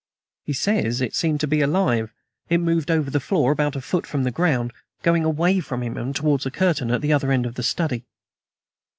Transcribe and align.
He 0.45 0.53
says 0.53 0.99
it 0.99 1.13
seemed 1.13 1.39
to 1.41 1.47
be 1.47 1.61
alive. 1.61 2.11
It 2.49 2.57
moved 2.57 2.89
over 2.89 3.11
the 3.11 3.19
floor, 3.19 3.51
about 3.51 3.75
a 3.75 3.81
foot 3.81 4.07
from 4.07 4.23
the 4.23 4.31
ground, 4.31 4.73
going 5.03 5.23
away 5.23 5.59
from 5.59 5.83
him 5.83 5.95
and 5.95 6.15
towards 6.15 6.47
a 6.47 6.49
curtain 6.49 6.89
at 6.89 7.01
the 7.01 7.13
other 7.13 7.31
end 7.31 7.45
of 7.45 7.53
the 7.53 7.61
study." 7.61 8.03